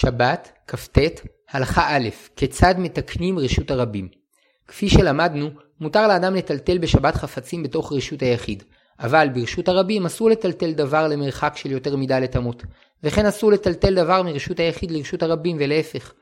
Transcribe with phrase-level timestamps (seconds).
[0.00, 0.98] שבת, כ"ט,
[1.50, 4.08] הלכה א', כיצד מתקנים רשות הרבים.
[4.68, 8.62] כפי שלמדנו, מותר לאדם לטלטל בשבת חפצים בתוך רשות היחיד,
[9.00, 12.62] אבל ברשות הרבים אסור לטלטל דבר למרחק של יותר מדלת אמות,
[13.02, 16.12] וכן אסור לטלטל דבר מרשות היחיד לרשות הרבים ולהפך.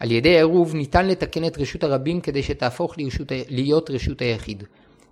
[0.00, 4.64] על ידי עירוב ניתן לתקן את רשות הרבים כדי שתהפוך לרשות, להיות רשות היחיד.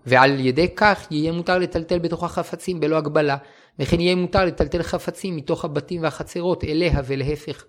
[0.06, 3.36] ועל ידי כך יהיה מותר לטלטל בתוך החפצים בלא הגבלה,
[3.78, 7.64] וכן יהיה מותר לטלטל חפצים מתוך הבתים והחצרות אליה ולהפך.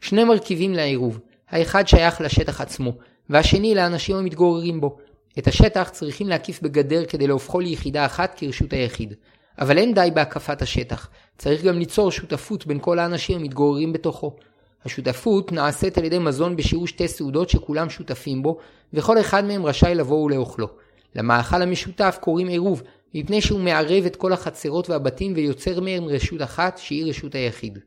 [0.00, 1.20] שני מרכיבים לעירוב,
[1.50, 2.92] האחד שייך לשטח עצמו,
[3.30, 4.98] והשני לאנשים המתגוררים בו.
[5.38, 9.14] את השטח צריכים להקיף בגדר כדי להופכו ליחידה אחת כרשות היחיד.
[9.58, 11.08] אבל אין די בהקפת השטח,
[11.38, 14.36] צריך גם ליצור שותפות בין כל האנשים המתגוררים בתוכו.
[14.84, 18.58] השותפות נעשית על ידי מזון בשיעור שתי סעודות שכולם שותפים בו,
[18.92, 20.68] וכל אחד מהם רשאי לבוא ולאוכלו.
[21.16, 22.82] למאכל המשותף קוראים עירוב,
[23.14, 27.78] מפני שהוא מערב את כל החצרות והבתים ויוצר מהם רשות אחת שהיא רשות היחיד.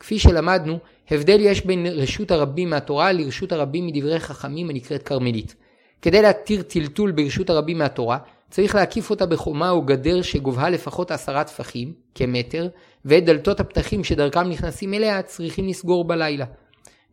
[0.00, 0.78] כפי שלמדנו,
[1.10, 5.54] הבדל יש בין רשות הרבים מהתורה לרשות הרבים מדברי חכמים הנקראת כרמלית.
[6.02, 8.18] כדי להתיר טלטול ברשות הרבים מהתורה,
[8.50, 12.68] צריך להקיף אותה בחומה או גדר שגובהה לפחות עשרה טפחים, כמטר,
[13.04, 16.44] ואת דלתות הפתחים שדרכם נכנסים אליה צריכים לסגור בלילה.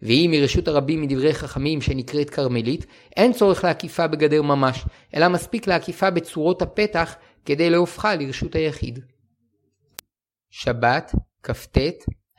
[0.01, 2.85] ואם מרשות הרבים מדברי חכמים שנקראת כרמלית,
[3.17, 8.99] אין צורך להקיפה בגדר ממש, אלא מספיק להקיפה בצורות הפתח כדי להופכה לרשות היחיד.
[10.51, 11.11] שבת,
[11.43, 11.77] כ"ט,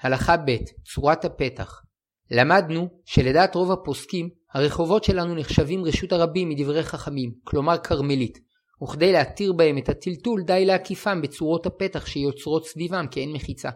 [0.04, 0.56] הלכה ב'
[0.94, 1.82] צורת הפתח.
[2.30, 8.38] למדנו שלדעת רוב הפוסקים, הרחובות שלנו נחשבים רשות הרבים מדברי חכמים, כלומר כרמלית,
[8.82, 13.70] וכדי להתיר בהם את הטלטול די להקיפם בצורות הפתח שיוצרות סביבם כאין מחיצה.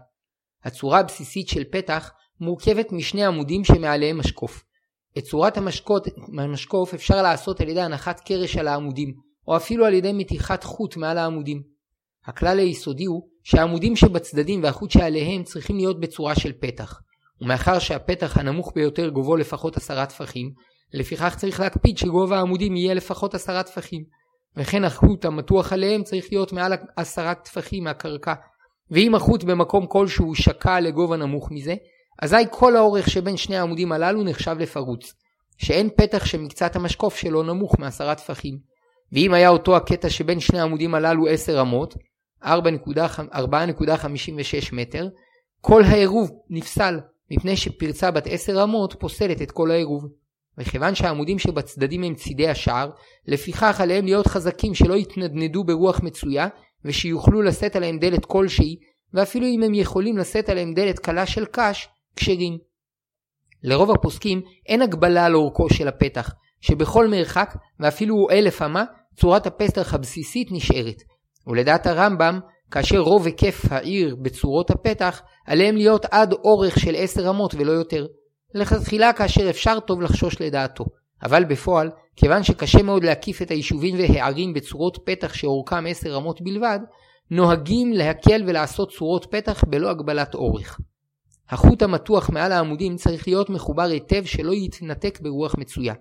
[0.65, 4.65] הצורה הבסיסית של פתח מורכבת משני עמודים שמעליהם משקוף.
[5.19, 6.07] את צורת המשקות,
[6.39, 9.15] המשקוף אפשר לעשות על ידי הנחת קרש על העמודים,
[9.49, 11.78] או אפילו על ידי מתיחת חוט מעל העמודים.
[12.29, 17.01] הכלל היסודי הוא שהעמודים שבצדדים והחוט שעליהם צריכים להיות בצורה של פתח,
[17.41, 20.53] ומאחר שהפתח הנמוך ביותר גובהו לפחות עשרה טפחים,
[20.95, 24.05] לפיכך צריך להקפיד שגובה העמודים יהיה לפחות עשרה טפחים,
[24.57, 28.35] וכן החוט המתוח עליהם צריך להיות מעל עשרה טפחים מהקרקע,
[28.91, 31.75] ואם החוט במקום כלשהו שקע לגובה נמוך מזה,
[32.23, 35.13] אזי כל האורך שבין שני העמודים הללו נחשב לפרוץ,
[35.59, 38.59] שאין פתח שמקצת המשקוף שלו נמוך מעשרה טפחים.
[39.13, 41.95] ואם היה אותו הקטע שבין שני העמודים הללו 10 אמות,
[42.45, 42.49] 4.56
[44.73, 45.09] מטר,
[45.61, 47.01] כל העירוב נפסל,
[47.31, 50.09] מפני שפרצה בת 10 אמות פוסלת את כל העירוב.
[50.59, 52.91] וכיוון שהעמודים שבצדדים הם צידי השער,
[53.27, 56.49] לפיכך עליהם להיות חזקים שלא יתנדנדו ברוח מצויה,
[56.85, 58.77] ושיוכלו לשאת עליהם דלת כלשהי,
[59.15, 62.59] ואפילו אם הם יכולים לשאת עליהם דלת קלה של קש, כשרים.
[63.63, 68.85] לרוב הפוסקים אין הגבלה על אורכו של הפתח, שבכל מרחק, ואפילו אלף אמה,
[69.17, 71.03] צורת הפסטרח הבסיסית נשארת.
[71.49, 77.55] ולדעת הרמב"ם, כאשר רוב היקף העיר בצורות הפתח, עליהם להיות עד אורך של עשר אמות
[77.55, 78.07] ולא יותר.
[78.55, 80.85] לכתחילה כאשר אפשר טוב לחשוש לדעתו.
[81.23, 86.79] אבל בפועל, כיוון שקשה מאוד להקיף את היישובים והערים בצורות פתח שאורכם עשר אמות בלבד,
[87.31, 90.81] נוהגים להקל ולעשות צורות פתח בלא הגבלת אורך.
[91.51, 95.95] החוט המתוח מעל העמודים צריך להיות מחובר היטב שלא יתנתק ברוח מצויה.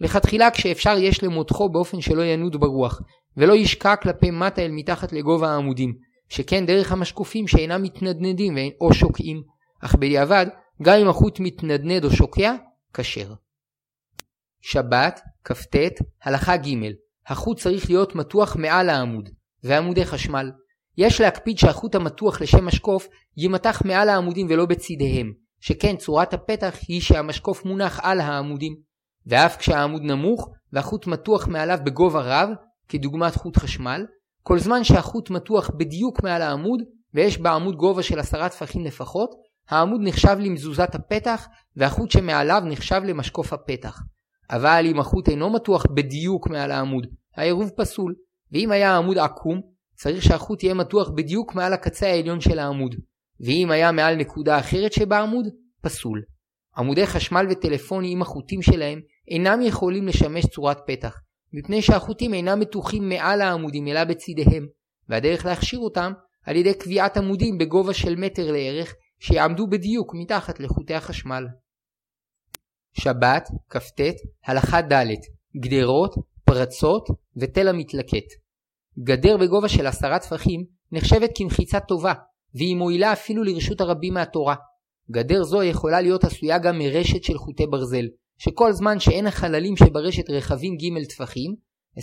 [0.00, 3.00] לכתחילה כשאפשר יש למותחו באופן שלא ינוד ברוח,
[3.36, 5.94] ולא ישקע כלפי מטה אל מתחת לגובה העמודים,
[6.28, 9.42] שכן דרך המשקופים שאינם מתנדנדים או שוקעים,
[9.80, 10.46] אך בדיעבד,
[10.82, 12.54] גם אם החוט מתנדנד או שוקע,
[12.94, 13.34] כשר.
[14.60, 15.76] שבת, כ"ט,
[16.24, 16.74] הלכה ג'
[17.26, 19.28] החוט צריך להיות מתוח מעל העמוד,
[19.62, 20.50] ועמודי חשמל.
[20.96, 27.00] יש להקפיד שהחוט המתוח לשם משקוף יימתח מעל העמודים ולא בצידיהם, שכן צורת הפתח היא
[27.00, 28.76] שהמשקוף מונח על העמודים.
[29.26, 32.48] ואף כשהעמוד נמוך והחוט מתוח מעליו בגובה רב,
[32.88, 34.06] כדוגמת חוט חשמל,
[34.42, 36.82] כל זמן שהחוט מתוח בדיוק מעל העמוד
[37.14, 39.30] ויש בעמוד גובה של עשרה טפחים לפחות,
[39.68, 41.46] העמוד נחשב למזוזת הפתח
[41.76, 44.00] והחוט שמעליו נחשב למשקוף הפתח.
[44.50, 47.06] אבל אם החוט אינו מתוח בדיוק מעל העמוד,
[47.36, 48.14] העירוב פסול,
[48.52, 49.60] ואם היה העמוד עקום,
[49.96, 52.94] צריך שהחוט יהיה מתוח בדיוק מעל הקצה העליון של העמוד,
[53.40, 55.46] ואם היה מעל נקודה אחרת שבעמוד,
[55.82, 56.22] פסול.
[56.76, 61.16] עמודי חשמל וטלפוני עם החוטים שלהם אינם יכולים לשמש צורת פתח,
[61.56, 64.66] מפני שהחוטים אינם מתוחים מעל העמודים אלא בצידיהם,
[65.08, 66.12] והדרך להכשיר אותם
[66.42, 71.44] על ידי קביעת עמודים בגובה של מטר לערך, שיעמדו בדיוק מתחת לחוטי החשמל.
[72.92, 74.00] שבת, כ"ט,
[74.46, 75.06] הלכה ד'
[75.60, 76.14] גדרות,
[76.44, 78.28] פרצות ותל המתלקט.
[78.98, 82.12] גדר בגובה של עשרה טפחים נחשבת כמחיצה טובה,
[82.54, 84.54] והיא מועילה אפילו לרשות הרבים מהתורה.
[85.10, 88.04] גדר זו יכולה להיות עשויה גם מרשת של חוטי ברזל,
[88.38, 91.54] שכל זמן שאין החללים שברשת רחבים ג' טפחים,
[91.98, 92.00] 22.8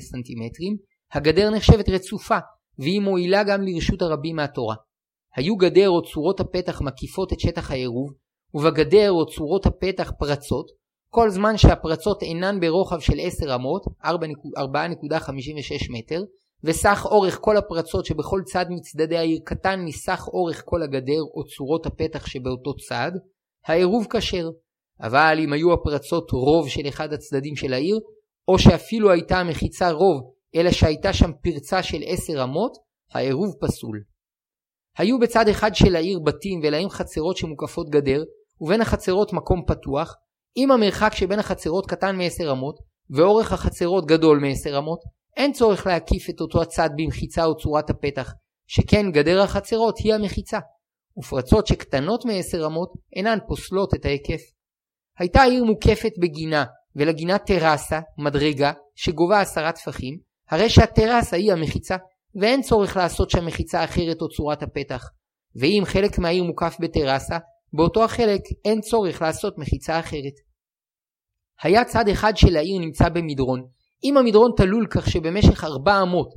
[0.00, 0.76] סנטימטרים,
[1.12, 2.38] הגדר נחשבת רצופה,
[2.78, 4.74] והיא מועילה גם לרשות הרבים מהתורה.
[5.36, 8.12] היו גדר או צורות הפתח מקיפות את שטח העירוב,
[8.54, 10.66] ובגדר או צורות הפתח פרצות,
[11.10, 14.10] כל זמן שהפרצות אינן ברוחב של 10 אמות, 4.56
[15.90, 16.22] מטר,
[16.64, 21.86] וסך אורך כל הפרצות שבכל צד מצדדי העיר קטן מסך אורך כל הגדר או צורות
[21.86, 23.12] הפתח שבאותו צד,
[23.68, 24.48] העירוב כשר.
[25.00, 28.00] אבל אם היו הפרצות רוב של אחד הצדדים של העיר,
[28.48, 30.22] או שאפילו הייתה המחיצה רוב,
[30.54, 32.72] אלא שהייתה שם פרצה של עשר אמות,
[33.12, 34.02] העירוב פסול.
[34.98, 38.22] היו בצד אחד של העיר בתים ולהם חצרות שמוקפות גדר,
[38.60, 40.14] ובין החצרות מקום פתוח,
[40.56, 42.78] אם המרחק שבין החצרות קטן מעשר אמות,
[43.10, 45.00] ואורך החצרות גדול מעשר אמות,
[45.36, 48.32] אין צורך להקיף את אותו הצד במחיצה או צורת הפתח,
[48.66, 50.58] שכן גדר החצרות היא המחיצה,
[51.18, 54.40] ופרצות שקטנות מעשר אמות אינן פוסלות את ההיקף.
[55.18, 56.64] הייתה העיר מוקפת בגינה,
[56.96, 60.18] ולגינה טרסה, מדרגה, שגובה עשרה טפחים,
[60.50, 61.96] הרי שהטרסה היא המחיצה,
[62.40, 65.10] ואין צורך לעשות שם מחיצה אחרת או צורת הפתח.
[65.56, 67.38] ואם חלק מהעיר מוקף בטרסה,
[67.72, 70.32] באותו החלק אין צורך לעשות מחיצה אחרת.
[71.62, 73.62] היה צד אחד של העיר נמצא במדרון.
[74.04, 76.28] אם המדרון תלול כך שבמשך 400,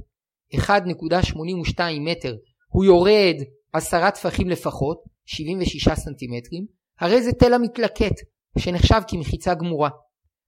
[0.55, 2.35] 1.82 מטר,
[2.67, 3.35] הוא יורד
[3.73, 6.65] עשרה טפחים לפחות, 76 סנטימטרים,
[6.99, 8.15] הרי זה תל המתלקט,
[8.57, 9.89] שנחשב כמחיצה גמורה.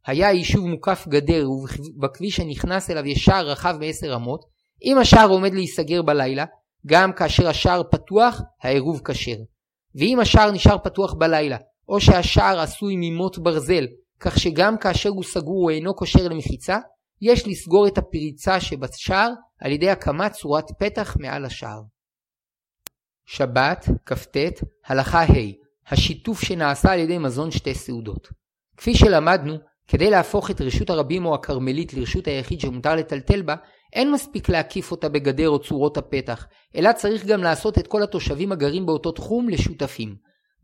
[0.05, 4.39] היה היישוב מוקף גדר ובכביש הנכנס אליו יש שער רחב בעשר אמות,
[4.83, 6.45] אם השער עומד להיסגר בלילה,
[6.87, 9.37] גם כאשר השער פתוח, העירוב כשר.
[9.95, 11.57] ואם השער נשאר פתוח בלילה,
[11.89, 13.85] או שהשער עשוי ממוט ברזל,
[14.19, 16.77] כך שגם כאשר הוא סגור הוא אינו קושר למחיצה,
[17.21, 19.29] יש לסגור את הפריצה שבשער
[19.61, 21.81] על ידי הקמת צורת פתח מעל השער.
[23.35, 24.37] שבת, כ"ט,
[24.85, 25.53] הלכה ה'
[25.89, 28.27] השיתוף שנעשה על ידי מזון שתי סעודות.
[28.77, 29.57] כפי שלמדנו,
[29.87, 33.55] כדי להפוך את רשות הרבים או הכרמלית לרשות היחיד שמותר לטלטל בה,
[33.93, 38.51] אין מספיק להקיף אותה בגדר או צורות הפתח, אלא צריך גם לעשות את כל התושבים
[38.51, 40.15] הגרים באותו תחום לשותפים.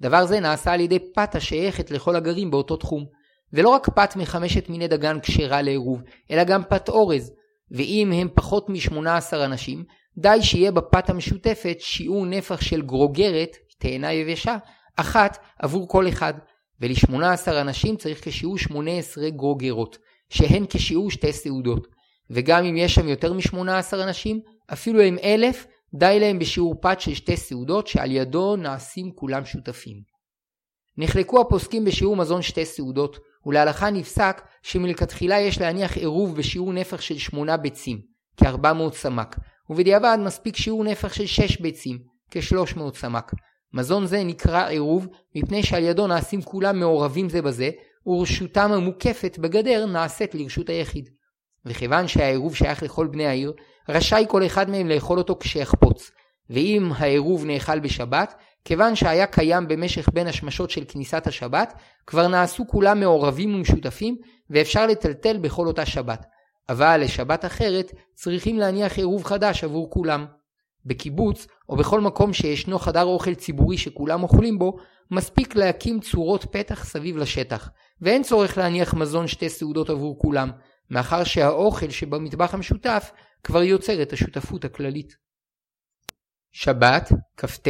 [0.01, 3.06] דבר זה נעשה על ידי פת השייכת לכל הגרים באותו תחום.
[3.54, 6.01] ולא רק פת מחמשת מיני דגן כשרה לעירוב,
[6.31, 7.31] אלא גם פת אורז,
[7.71, 9.83] ואם הם פחות מ-18 אנשים,
[10.18, 14.57] די שיהיה בפת המשותפת שיעור נפח של גרוגרת, תאנה יבשה,
[14.95, 16.33] אחת עבור כל אחד,
[16.81, 19.98] ול-18 אנשים צריך כשיעור 18 גרוגרות,
[20.30, 21.88] שהן כשיעור שתי סעודות.
[22.30, 24.42] וגם אם יש שם יותר מ-18 אנשים,
[24.74, 30.01] אפילו אם אלף, די להם בשיעור פת של שתי סעודות שעל ידו נעשים כולם שותפים.
[30.98, 37.18] נחלקו הפוסקים בשיעור מזון שתי סעודות, ולהלכה נפסק שמלכתחילה יש להניח עירוב בשיעור נפח של
[37.18, 38.02] שמונה ביצים,
[38.38, 39.36] כ-400 סמ"ק,
[39.70, 42.00] ובדיעבד מספיק שיעור נפח של שש ביצים,
[42.32, 43.32] כ-300 סמ"ק.
[43.74, 47.70] מזון זה נקרא עירוב מפני שעל ידו נעשים כולם מעורבים זה בזה,
[48.06, 51.10] ורשותם המוקפת בגדר נעשית לרשות היחיד.
[51.66, 53.54] וכיוון שהעירוב שייך לכל בני העיר,
[53.90, 56.12] רשאי כל אחד מהם לאכול אותו כשיחפוץ.
[56.50, 58.34] ואם העירוב נאכל בשבת,
[58.69, 61.74] כיוון שהיה קיים במשך בין השמשות של כניסת השבת,
[62.07, 64.18] כבר נעשו כולם מעורבים ומשותפים,
[64.50, 66.25] ואפשר לטלטל בכל אותה שבת.
[66.69, 70.25] אבל לשבת אחרת צריכים להניח עירוב חדש עבור כולם.
[70.86, 74.77] בקיבוץ, או בכל מקום שישנו חדר אוכל ציבורי שכולם אוכלים בו,
[75.12, 77.69] מספיק להקים צורות פתח סביב לשטח,
[78.01, 80.51] ואין צורך להניח מזון שתי סעודות עבור כולם,
[80.89, 83.12] מאחר שהאוכל שבמטבח המשותף
[83.44, 85.13] כבר יוצר את השותפות הכללית.
[86.51, 87.68] שבת, כ"ט,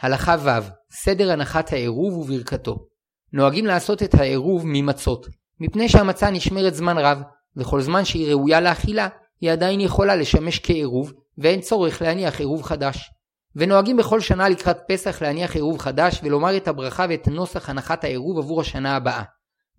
[0.00, 0.48] הלכה ו',
[0.90, 2.76] סדר הנחת העירוב וברכתו.
[3.32, 5.26] נוהגים לעשות את העירוב ממצות,
[5.60, 7.22] מפני שהמצה נשמרת זמן רב,
[7.56, 9.08] וכל זמן שהיא ראויה לאכילה,
[9.40, 13.10] היא עדיין יכולה לשמש כעירוב, ואין צורך להניח עירוב חדש.
[13.56, 18.38] ונוהגים בכל שנה לקראת פסח להניח עירוב חדש ולומר את הברכה ואת נוסח הנחת העירוב
[18.38, 19.22] עבור השנה הבאה.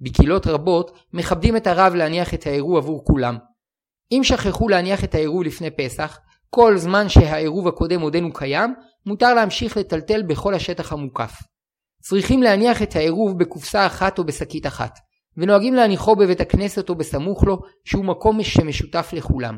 [0.02, 3.38] בקהילות רבות מכבדים את הרב להניח את העירוב עבור כולם.
[4.12, 6.20] אם שכחו להניח את העירוב לפני פסח,
[6.50, 8.74] כל זמן שהעירוב הקודם עודנו קיים,
[9.06, 11.34] מותר להמשיך לטלטל בכל השטח המוקף.
[12.02, 15.00] צריכים להניח את העירוב בקופסה אחת או בשקית אחת,
[15.38, 19.58] ונוהגים להניחו בבית הכנסת או בסמוך לו, שהוא מקום שמשותף לכולם.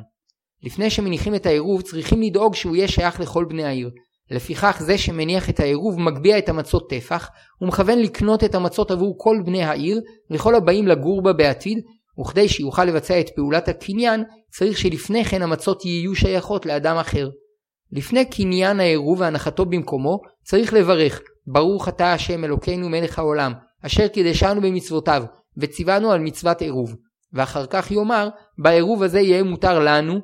[0.63, 3.89] לפני שמניחים את העירוב צריכים לדאוג שהוא יהיה שייך לכל בני העיר.
[4.31, 7.29] לפיכך זה שמניח את העירוב מגביה את המצות טפח,
[7.61, 11.77] ומכוון לקנות את המצות עבור כל בני העיר וכל הבאים לגור בה בעתיד,
[12.19, 17.29] וכדי שיוכל לבצע את פעולת הקניין, צריך שלפני כן המצות יהיו שייכות לאדם אחר.
[17.91, 23.53] לפני קניין העירוב והנחתו במקומו, צריך לברך, ברוך אתה השם אלוקינו מלך העולם,
[23.85, 25.23] אשר קידשנו במצוותיו,
[25.57, 26.95] וציוונו על מצוות עירוב.
[27.33, 30.19] ואחר כך יאמר, בעירוב הזה יהיה מותר לנו,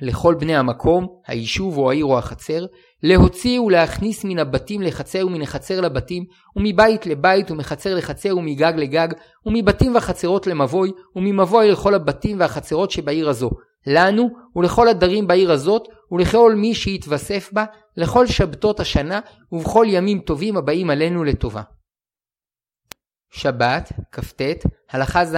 [0.00, 2.66] לכל בני המקום, היישוב או העיר או החצר,
[3.02, 6.24] להוציא ולהכניס מן הבתים לחצר ומן החצר לבתים,
[6.56, 9.08] ומבית לבית ומחצר לחצר ומגג לגג,
[9.46, 13.50] ומבתים וחצרות למבוי, וממבוי לכל הבתים והחצרות שבעיר הזו.
[13.86, 15.82] לנו ולכל הדרים בעיר הזאת,
[16.12, 17.64] ולכל מי שיתווסף בה,
[17.96, 19.20] לכל שבתות השנה
[19.52, 21.62] ובכל ימים טובים הבאים עלינו לטובה.
[23.30, 24.42] שבת, כ"ט,
[24.90, 25.36] הלכה ז',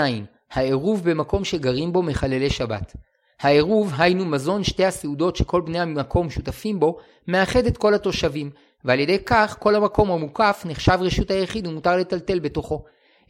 [0.52, 2.92] העירוב במקום שגרים בו מחללי שבת.
[3.40, 6.98] העירוב, היינו מזון שתי הסעודות שכל בני המקום שותפים בו,
[7.28, 8.50] מאחד את כל התושבים,
[8.84, 12.82] ועל ידי כך כל המקום המוקף נחשב רשות היחיד ומותר לטלטל בתוכו.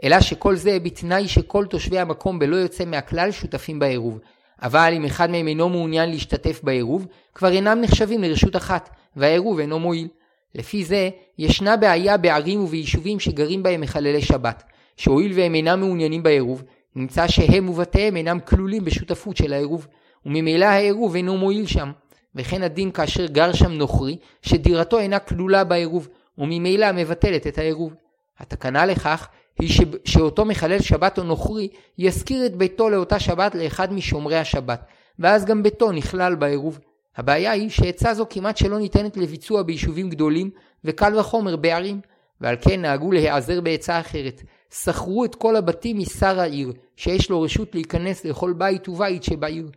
[0.05, 4.19] אלא שכל זה בתנאי שכל תושבי המקום בלא יוצא מהכלל שותפים בעירוב.
[4.63, 9.79] אבל אם אחד מהם אינו מעוניין להשתתף בעירוב, כבר אינם נחשבים לרשות אחת, והעירוב אינו
[9.79, 10.09] מועיל.
[10.55, 14.63] לפי זה, ישנה בעיה בערים וביישובים שגרים בהם מחללי שבת,
[14.97, 16.63] שהואיל והם אינם מעוניינים בעירוב,
[16.97, 19.87] נמצא שהם ובתיהם אינם כלולים בשותפות של העירוב,
[20.27, 21.93] וממילא העירוב אינו מועיל שם.
[22.35, 26.09] וכן הדין כאשר גר שם נוכרי, שדירתו אינה כלולה בעירוב,
[26.39, 27.95] וממילא מבטלת את העירוב.
[28.39, 29.29] התקנה לכך
[29.61, 29.81] היא ש...
[30.05, 34.85] שאותו מחלל שבת או נוכרי יזכיר את ביתו לאותה שבת לאחד משומרי השבת,
[35.19, 36.79] ואז גם ביתו נכלל בעירוב.
[37.17, 40.51] הבעיה היא שעצה זו כמעט שלא ניתנת לביצוע ביישובים גדולים,
[40.85, 42.01] וקל וחומר בערים,
[42.41, 44.43] ועל כן נהגו להיעזר בעצה אחרת.
[44.83, 49.71] שכרו את כל הבתים משר העיר, שיש לו רשות להיכנס לכל בית ובית שבעיר.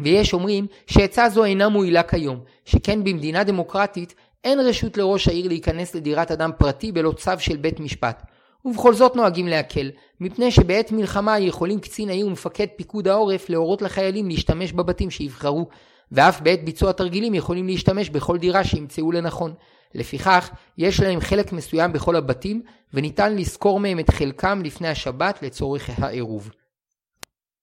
[0.00, 5.94] ויש אומרים שעצה זו אינה מועילה כיום, שכן במדינה דמוקרטית אין רשות לראש העיר להיכנס
[5.94, 8.22] לדירת אדם פרטי בלא צו של בית משפט.
[8.64, 9.90] ובכל זאת נוהגים להקל,
[10.20, 15.68] מפני שבעת מלחמה יכולים קצין העיר ומפקד פיקוד העורף להורות לחיילים להשתמש בבתים שיבחרו,
[16.12, 19.54] ואף בעת ביצוע תרגילים יכולים להשתמש בכל דירה שימצאו לנכון.
[19.94, 22.62] לפיכך, יש להם חלק מסוים בכל הבתים,
[22.94, 26.50] וניתן לזכור מהם את חלקם לפני השבת לצורך העירוב.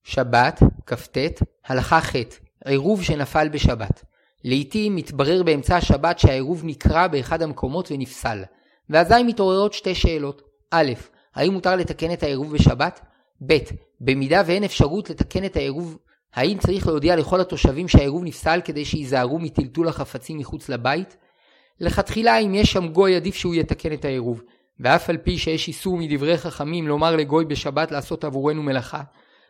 [0.04, 1.18] שבת, כ"ט,
[1.66, 2.16] הלכה ח',
[2.66, 4.04] עירוב שנפל בשבת.
[4.44, 8.44] לעתים מתברר באמצע השבת שהעירוב נקרע באחד המקומות ונפסל.
[8.90, 10.42] ואזי מתעוררות שתי שאלות.
[10.72, 10.92] א',
[11.36, 13.00] האם מותר לתקן את העירוב בשבת?
[13.48, 13.58] ב',
[14.02, 15.98] במידה ואין אפשרות לתקן את העירוב,
[16.34, 21.18] האם צריך להודיע לכל התושבים שהעירוב נפסל כדי שייזהרו מטלטול החפצים מחוץ לבית?
[21.80, 24.42] לכתחילה אם יש שם גוי עדיף שהוא יתקן את העירוב,
[24.80, 29.02] ואף על פי שיש איסור מדברי חכמים לומר לגוי בשבת לעשות עבורנו מלאכה,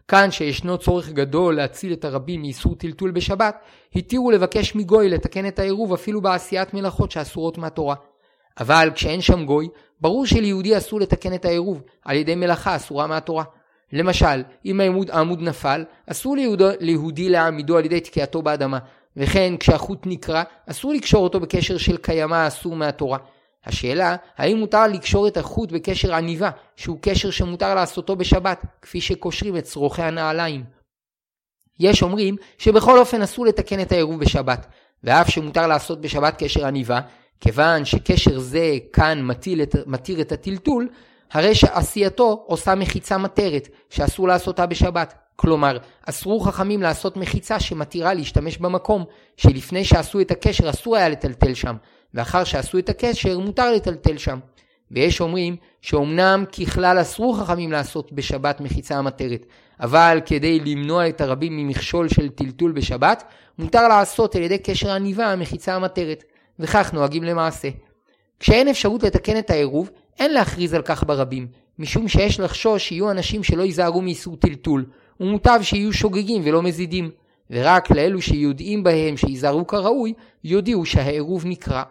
[0.08, 3.56] כאן שישנו צורך גדול להציל את הרבים מאיסור טלטול בשבת,
[3.96, 7.96] התירו לבקש מגוי לתקן את העירוב אפילו בעשיית מלאכות שאסורות מהתורה.
[8.60, 9.68] אבל כשאין שם גוי,
[10.02, 13.44] ברור שליהודי אסור לתקן את העירוב על ידי מלאכה אסורה מהתורה.
[13.94, 18.80] למשל, אם העמוד, העמוד נפל, אסור ליהוד, ליהודי להעמידו על ידי תקיעתו באדמה,
[19.18, 23.18] וכן כשהחוט נקרע, אסור לקשור אותו בקשר של קיימא אסור מהתורה.
[23.66, 29.58] השאלה, האם מותר לקשור את החוט בקשר עניבה, שהוא קשר שמותר לעשותו בשבת, כפי שקושרים
[29.58, 30.64] את שרוכי הנעליים.
[31.80, 34.68] יש אומרים שבכל אופן אסור לתקן את העירוב בשבת,
[35.04, 37.00] ואף שמותר לעשות בשבת קשר עניבה,
[37.40, 40.90] כיוון שקשר זה כאן מתיר את, מתיר את הטלטול,
[41.32, 45.14] הרי שעשייתו עושה מחיצה מטרת, שאסור לעשותה בשבת.
[45.36, 49.04] כלומר, אסרו חכמים לעשות מחיצה שמתירה להשתמש במקום,
[49.38, 51.76] שלפני שעשו את הקשר אסור היה לטלטל שם,
[52.14, 54.40] ואחר שעשו את הקשר מותר לטלטל שם.
[54.92, 59.46] ויש אומרים שאומנם ככלל אסרו חכמים לעשות בשבת מחיצה המטרת,
[59.80, 63.24] אבל כדי למנוע את הרבים ממכשול של טלטול בשבת,
[63.60, 66.24] מותר לעשות על ידי קשר עניבה המחיצה המטרת.
[66.60, 67.70] וכך נוהגים למעשה.
[68.40, 71.48] כשאין אפשרות לתקן את העירוב, אין להכריז על כך ברבים,
[71.80, 74.86] משום שיש לחשוש שיהיו אנשים שלא ייזהרו מאיסור טלטול,
[75.20, 77.12] ומוטב שיהיו שוגגים ולא מזידים,
[77.52, 81.84] ורק לאלו שיודעים בהם שייזהרו כראוי, יודיעו שהעירוב נקרא.